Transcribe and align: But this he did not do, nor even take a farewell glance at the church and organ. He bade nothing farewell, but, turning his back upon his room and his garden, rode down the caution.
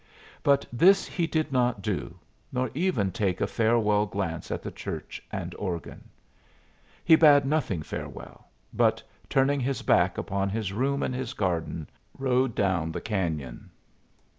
But 0.41 0.65
this 0.73 1.05
he 1.05 1.27
did 1.27 1.51
not 1.51 1.83
do, 1.83 2.15
nor 2.51 2.71
even 2.73 3.11
take 3.11 3.39
a 3.39 3.45
farewell 3.45 4.07
glance 4.07 4.49
at 4.49 4.63
the 4.63 4.71
church 4.71 5.21
and 5.31 5.53
organ. 5.59 6.09
He 7.03 7.15
bade 7.15 7.45
nothing 7.45 7.83
farewell, 7.83 8.47
but, 8.73 9.03
turning 9.29 9.59
his 9.59 9.83
back 9.83 10.17
upon 10.17 10.49
his 10.49 10.73
room 10.73 11.03
and 11.03 11.13
his 11.13 11.35
garden, 11.35 11.87
rode 12.17 12.55
down 12.55 12.91
the 12.91 12.99
caution. 12.99 13.69